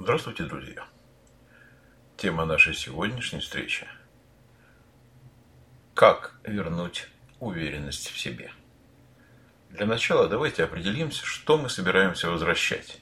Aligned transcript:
Здравствуйте, 0.00 0.44
друзья! 0.44 0.86
Тема 2.16 2.44
нашей 2.44 2.72
сегодняшней 2.72 3.40
встречи– 3.40 3.84
как 5.94 6.38
вернуть 6.44 7.08
уверенность 7.40 8.08
в 8.08 8.16
себе. 8.16 8.52
Для 9.70 9.86
начала 9.86 10.28
давайте 10.28 10.62
определимся, 10.62 11.26
что 11.26 11.58
мы 11.58 11.68
собираемся 11.68 12.30
возвращать. 12.30 13.00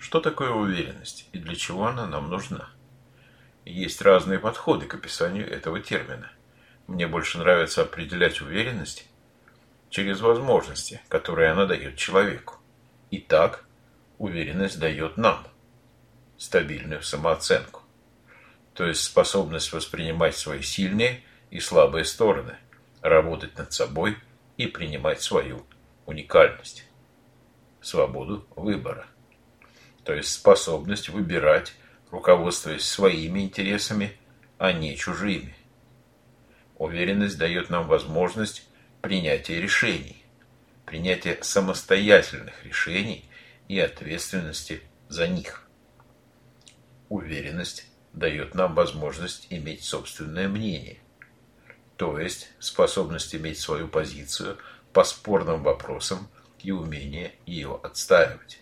Что 0.00 0.18
такое 0.18 0.50
уверенность 0.50 1.28
и 1.32 1.38
для 1.38 1.54
чего 1.54 1.86
она 1.86 2.04
нам 2.08 2.28
нужна? 2.28 2.68
Есть 3.64 4.02
разные 4.02 4.40
подходы 4.40 4.86
к 4.86 4.94
описанию 4.94 5.48
этого 5.48 5.78
термина. 5.78 6.32
Мне 6.88 7.06
больше 7.06 7.38
нравится 7.38 7.82
определять 7.82 8.40
уверенность 8.40 9.08
через 9.88 10.20
возможности, 10.20 11.00
которые 11.06 11.52
она 11.52 11.66
дает 11.66 11.96
человеку. 11.96 12.56
Итак, 13.12 13.64
уверенность 14.18 14.80
дает 14.80 15.16
нам– 15.16 15.46
стабильную 16.38 17.02
самооценку, 17.02 17.82
то 18.74 18.84
есть 18.86 19.02
способность 19.02 19.72
воспринимать 19.72 20.36
свои 20.36 20.62
сильные 20.62 21.22
и 21.50 21.60
слабые 21.60 22.04
стороны, 22.04 22.56
работать 23.00 23.56
над 23.56 23.72
собой 23.72 24.16
и 24.56 24.66
принимать 24.66 25.22
свою 25.22 25.64
уникальность, 26.06 26.84
свободу 27.80 28.46
выбора, 28.56 29.06
то 30.04 30.12
есть 30.12 30.32
способность 30.32 31.08
выбирать, 31.08 31.74
руководствуясь 32.10 32.84
своими 32.84 33.40
интересами, 33.40 34.16
а 34.58 34.72
не 34.72 34.96
чужими. 34.96 35.54
Уверенность 36.76 37.38
дает 37.38 37.70
нам 37.70 37.86
возможность 37.86 38.68
принятия 39.00 39.60
решений, 39.60 40.24
принятия 40.84 41.38
самостоятельных 41.40 42.64
решений 42.64 43.24
и 43.68 43.78
ответственности 43.78 44.82
за 45.08 45.28
них. 45.28 45.63
Уверенность 47.14 47.86
дает 48.12 48.56
нам 48.56 48.74
возможность 48.74 49.46
иметь 49.48 49.84
собственное 49.84 50.48
мнение, 50.48 50.98
то 51.96 52.18
есть 52.18 52.50
способность 52.58 53.36
иметь 53.36 53.60
свою 53.60 53.86
позицию 53.86 54.58
по 54.92 55.04
спорным 55.04 55.62
вопросам 55.62 56.26
и 56.64 56.72
умение 56.72 57.32
ее 57.46 57.78
отстаивать. 57.84 58.58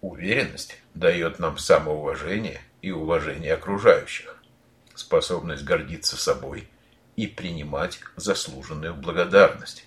Уверенность 0.00 0.80
дает 0.94 1.40
нам 1.40 1.58
самоуважение 1.58 2.60
и 2.80 2.92
уважение 2.92 3.54
окружающих, 3.54 4.40
способность 4.94 5.64
гордиться 5.64 6.16
собой 6.16 6.68
и 7.16 7.26
принимать 7.26 7.98
заслуженную 8.14 8.94
благодарность. 8.94 9.84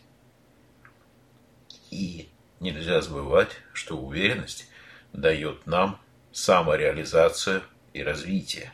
И 1.90 2.30
нельзя 2.60 3.00
забывать, 3.00 3.52
что 3.72 3.98
уверенность 3.98 4.68
дает 5.14 5.66
нам 5.66 6.02
самореализацию 6.34 7.62
и 7.94 8.04
развитие, 8.04 8.74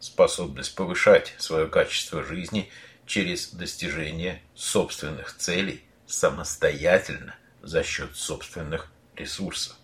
способность 0.00 0.74
повышать 0.74 1.34
свое 1.38 1.68
качество 1.68 2.24
жизни 2.24 2.70
через 3.04 3.50
достижение 3.50 4.42
собственных 4.54 5.36
целей 5.36 5.84
самостоятельно 6.06 7.34
за 7.62 7.82
счет 7.82 8.16
собственных 8.16 8.90
ресурсов. 9.14 9.76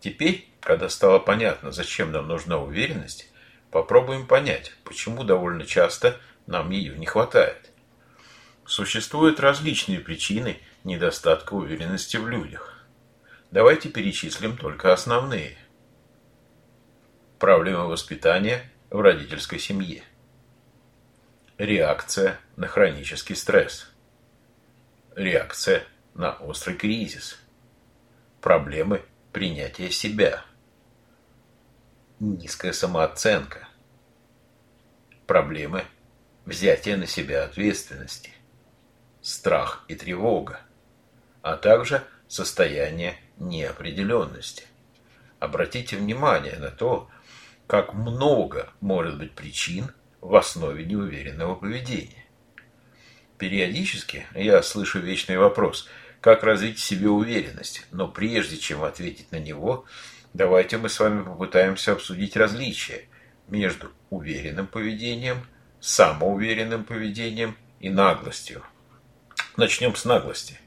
Теперь, 0.00 0.48
когда 0.60 0.88
стало 0.88 1.18
понятно, 1.18 1.70
зачем 1.70 2.12
нам 2.12 2.28
нужна 2.28 2.58
уверенность, 2.58 3.30
попробуем 3.70 4.26
понять, 4.26 4.72
почему 4.84 5.22
довольно 5.22 5.66
часто 5.66 6.18
нам 6.46 6.70
ее 6.70 6.96
не 6.96 7.06
хватает. 7.06 7.70
Существуют 8.64 9.38
различные 9.38 10.00
причины 10.00 10.60
недостатка 10.82 11.54
уверенности 11.54 12.16
в 12.16 12.26
людях. 12.26 12.86
Давайте 13.50 13.90
перечислим 13.90 14.56
только 14.56 14.92
основные– 14.94 15.58
Проблемы 17.38 17.86
воспитания 17.86 18.62
в 18.88 18.98
родительской 18.98 19.58
семье. 19.58 20.02
Реакция 21.58 22.40
на 22.56 22.66
хронический 22.66 23.34
стресс. 23.34 23.92
Реакция 25.14 25.84
на 26.14 26.32
острый 26.36 26.76
кризис. 26.76 27.38
Проблемы 28.40 29.02
принятия 29.32 29.90
себя. 29.90 30.46
Низкая 32.20 32.72
самооценка. 32.72 33.68
Проблемы 35.26 35.84
взятия 36.46 36.96
на 36.96 37.06
себя 37.06 37.44
ответственности. 37.44 38.30
Страх 39.20 39.84
и 39.88 39.94
тревога. 39.94 40.60
А 41.42 41.58
также 41.58 42.02
состояние 42.28 43.18
неопределенности. 43.36 44.64
Обратите 45.38 45.98
внимание 45.98 46.56
на 46.56 46.70
то, 46.70 47.10
как 47.66 47.94
много 47.94 48.72
может 48.80 49.18
быть 49.18 49.32
причин 49.32 49.90
в 50.20 50.34
основе 50.36 50.84
неуверенного 50.84 51.54
поведения. 51.54 52.24
Периодически 53.38 54.26
я 54.34 54.62
слышу 54.62 55.00
вечный 55.00 55.36
вопрос, 55.36 55.88
как 56.20 56.42
развить 56.42 56.78
в 56.78 56.84
себе 56.84 57.08
уверенность, 57.08 57.86
но 57.90 58.08
прежде 58.08 58.56
чем 58.56 58.82
ответить 58.82 59.30
на 59.30 59.36
него, 59.36 59.84
давайте 60.32 60.78
мы 60.78 60.88
с 60.88 60.98
вами 60.98 61.22
попытаемся 61.22 61.92
обсудить 61.92 62.36
различия 62.36 63.08
между 63.48 63.92
уверенным 64.10 64.66
поведением, 64.66 65.46
самоуверенным 65.80 66.84
поведением 66.84 67.56
и 67.80 67.90
наглостью. 67.90 68.62
Начнем 69.56 69.94
с 69.94 70.04
наглости. 70.04 70.58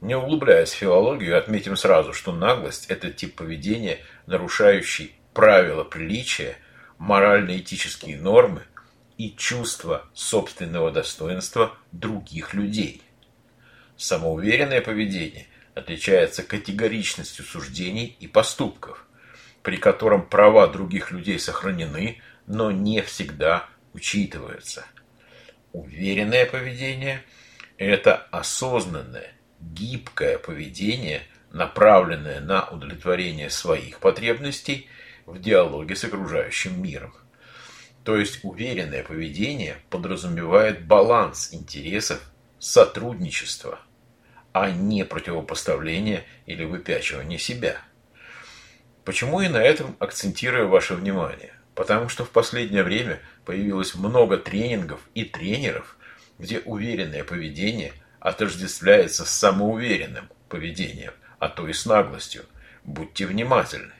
Не 0.00 0.16
углубляясь 0.16 0.72
в 0.72 0.76
филологию, 0.76 1.38
отметим 1.38 1.76
сразу, 1.76 2.12
что 2.12 2.32
наглость– 2.32 2.86
это 2.88 3.10
тип 3.10 3.36
поведения, 3.36 4.00
нарушающий 4.26 5.14
правила 5.34 5.84
приличия, 5.84 6.56
морально-этические 6.98 8.16
нормы 8.16 8.62
и 9.18 9.34
чувство 9.36 10.08
собственного 10.14 10.90
достоинства 10.90 11.76
других 11.92 12.54
людей. 12.54 13.02
Самоуверенное 13.96 14.80
поведение 14.80 15.46
отличается 15.74 16.42
категоричностью 16.42 17.44
суждений 17.44 18.16
и 18.20 18.26
поступков, 18.26 19.06
при 19.62 19.76
котором 19.76 20.26
права 20.26 20.66
других 20.68 21.10
людей 21.10 21.38
сохранены, 21.38 22.22
но 22.46 22.70
не 22.70 23.02
всегда 23.02 23.68
учитываются. 23.92 24.86
Уверенное 25.72 26.46
поведение– 26.46 27.22
это 27.78 28.14
осознанное, 28.30 29.32
гибкое 29.60 30.38
поведение, 30.38 31.22
направленное 31.50 32.40
на 32.40 32.68
удовлетворение 32.68 33.50
своих 33.50 33.98
потребностей– 33.98 34.88
в 35.26 35.40
диалоге 35.40 35.96
с 35.96 36.04
окружающим 36.04 36.82
миром. 36.82 37.14
То 38.04 38.16
есть 38.16 38.40
уверенное 38.42 39.02
поведение 39.02 39.78
подразумевает 39.88 40.86
баланс 40.86 41.50
интересов 41.52 42.20
сотрудничества, 42.58 43.80
а 44.52 44.70
не 44.70 45.04
противопоставление 45.04 46.24
или 46.46 46.64
выпячивание 46.64 47.38
себя. 47.38 47.78
Почему 49.04 49.40
и 49.40 49.48
на 49.48 49.58
этом 49.58 49.96
акцентирую 49.98 50.68
ваше 50.68 50.94
внимание? 50.94 51.54
Потому 51.74 52.08
что 52.08 52.24
в 52.24 52.30
последнее 52.30 52.84
время 52.84 53.20
появилось 53.44 53.94
много 53.94 54.36
тренингов 54.38 55.00
и 55.14 55.24
тренеров, 55.24 55.96
где 56.38 56.60
уверенное 56.60 57.24
поведение 57.24 57.92
отождествляется 58.20 59.24
с 59.24 59.30
самоуверенным 59.30 60.30
поведением, 60.48 61.12
а 61.38 61.48
то 61.48 61.68
и 61.68 61.72
с 61.72 61.84
наглостью. 61.84 62.44
Будьте 62.84 63.26
внимательны. 63.26 63.92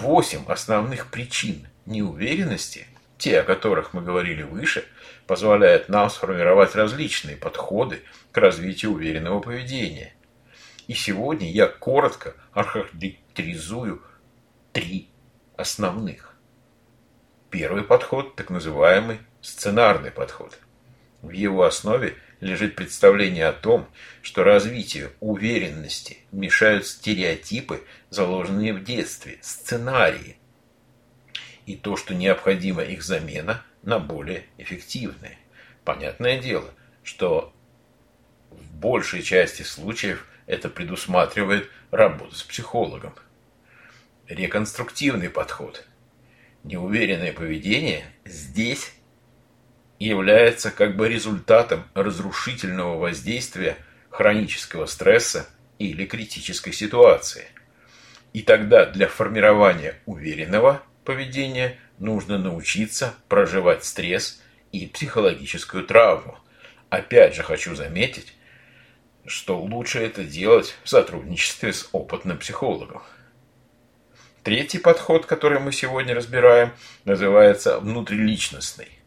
Восемь 0.00 0.44
основных 0.48 1.06
причин 1.06 1.68
неуверенности, 1.86 2.88
те, 3.16 3.38
о 3.38 3.44
которых 3.44 3.94
мы 3.94 4.02
говорили 4.02 4.42
выше, 4.42 4.84
позволяют 5.28 5.88
нам 5.88 6.10
сформировать 6.10 6.74
различные 6.74 7.36
подходы 7.36 8.02
к 8.32 8.38
развитию 8.38 8.90
уверенного 8.90 9.38
поведения. 9.38 10.12
И 10.88 10.94
сегодня 10.94 11.48
я 11.48 11.68
коротко 11.68 12.34
охарактеризую 12.52 14.02
три 14.72 15.10
основных. 15.56 16.34
Первый 17.50 17.84
подход– 17.84 18.34
так 18.36 18.50
называемый 18.50 19.20
сценарный 19.42 20.10
подход. 20.10 20.58
В 21.22 21.30
его 21.30 21.62
основе 21.62 22.16
лежит 22.40 22.76
представление 22.76 23.46
о 23.46 23.52
том, 23.52 23.88
что 24.22 24.44
развитию 24.44 25.12
уверенности 25.20 26.18
мешают 26.32 26.86
стереотипы, 26.86 27.82
заложенные 28.10 28.74
в 28.74 28.84
детстве, 28.84 29.38
сценарии, 29.40 30.36
и 31.66 31.76
то, 31.76 31.96
что 31.96 32.14
необходима 32.14 32.82
их 32.82 33.02
замена 33.02 33.62
на 33.82 33.98
более 33.98 34.44
эффективные. 34.58 35.38
Понятное 35.84 36.38
дело, 36.38 36.70
что 37.02 37.54
в 38.50 38.74
большей 38.74 39.22
части 39.22 39.62
случаев 39.62 40.26
это 40.46 40.68
предусматривает 40.68 41.70
работу 41.90 42.34
с 42.34 42.42
психологом. 42.42 43.14
Реконструктивный 44.28 45.30
подход. 45.30 45.86
Неуверенное 46.62 47.32
поведение 47.32 48.04
здесь 48.24 48.92
является 50.06 50.70
как 50.70 50.96
бы 50.96 51.08
результатом 51.08 51.84
разрушительного 51.94 52.98
воздействия 52.98 53.76
хронического 54.10 54.86
стресса 54.86 55.48
или 55.78 56.06
критической 56.06 56.72
ситуации. 56.72 57.46
И 58.32 58.42
тогда 58.42 58.86
для 58.86 59.06
формирования 59.06 60.00
уверенного 60.06 60.82
поведения 61.04 61.78
нужно 61.98 62.38
научиться 62.38 63.14
проживать 63.28 63.84
стресс 63.84 64.42
и 64.72 64.86
психологическую 64.86 65.84
травму. 65.84 66.38
Опять 66.90 67.34
же 67.34 67.42
хочу 67.42 67.74
заметить, 67.74 68.34
что 69.26 69.58
лучше 69.58 70.00
это 70.00 70.24
делать 70.24 70.76
в 70.82 70.88
сотрудничестве 70.88 71.72
с 71.72 71.88
опытным 71.92 72.38
психологом. 72.38 73.02
Третий 74.42 74.78
подход, 74.78 75.24
который 75.24 75.60
мы 75.60 75.72
сегодня 75.72 76.14
разбираем, 76.14 76.72
называется 77.04 77.78
внутриличностный. 77.78 79.03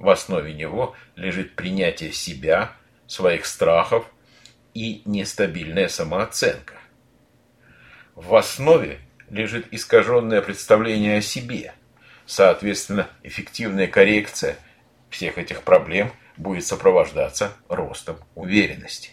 В 0.00 0.08
основе 0.08 0.54
него 0.54 0.96
лежит 1.14 1.54
принятие 1.54 2.12
себя, 2.12 2.72
своих 3.06 3.44
страхов 3.44 4.06
и 4.72 5.02
нестабильная 5.04 5.88
самооценка. 5.88 6.74
В 8.14 8.34
основе 8.34 9.00
лежит 9.28 9.66
искаженное 9.72 10.40
представление 10.40 11.18
о 11.18 11.20
себе. 11.20 11.74
Соответственно, 12.24 13.10
эффективная 13.22 13.88
коррекция 13.88 14.56
всех 15.10 15.36
этих 15.36 15.64
проблем 15.64 16.10
будет 16.38 16.64
сопровождаться 16.64 17.52
ростом 17.68 18.16
уверенности. 18.34 19.10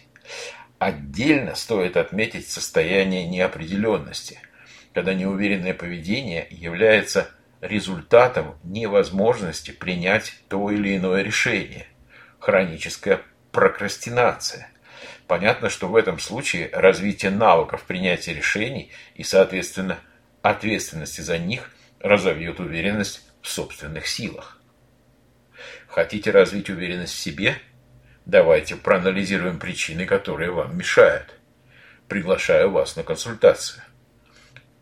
Отдельно 0.78 1.54
стоит 1.54 1.98
отметить 1.98 2.48
состояние 2.48 3.26
неопределенности, 3.26 4.40
когда 4.94 5.12
неуверенное 5.12 5.74
поведение 5.74 6.46
является 6.50 7.30
результатом 7.60 8.56
невозможности 8.62 9.70
принять 9.70 10.34
то 10.48 10.70
или 10.70 10.96
иное 10.96 11.22
решение. 11.22 11.86
Хроническая 12.38 13.22
прокрастинация. 13.52 14.70
Понятно, 15.26 15.68
что 15.68 15.88
в 15.88 15.96
этом 15.96 16.18
случае 16.18 16.70
развитие 16.72 17.30
навыков 17.30 17.84
принятия 17.84 18.32
решений 18.32 18.90
и, 19.14 19.22
соответственно, 19.22 19.98
ответственности 20.42 21.20
за 21.20 21.38
них 21.38 21.70
разовьет 22.00 22.60
уверенность 22.60 23.28
в 23.42 23.48
собственных 23.48 24.06
силах. 24.06 24.60
Хотите 25.88 26.30
развить 26.30 26.70
уверенность 26.70 27.14
в 27.14 27.18
себе? 27.18 27.56
Давайте 28.24 28.76
проанализируем 28.76 29.58
причины, 29.58 30.06
которые 30.06 30.50
вам 30.50 30.76
мешают. 30.76 31.34
Приглашаю 32.08 32.70
вас 32.70 32.96
на 32.96 33.02
консультацию. 33.02 33.82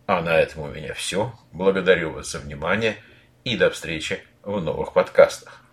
А 0.07 0.23
на 0.23 0.39
этом 0.39 0.63
у 0.63 0.69
меня 0.69 0.95
все. 0.95 1.33
Благодарю 1.53 2.13
вас 2.13 2.31
за 2.31 2.39
внимание 2.39 2.97
и 3.45 3.57
до 3.57 3.71
встречи 3.71 4.21
в 4.43 4.61
новых 4.61 4.93
подкастах. 4.93 5.66